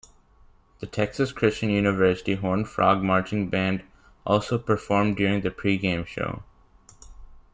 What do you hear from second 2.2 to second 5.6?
Horned Frog Marching Band also performed during the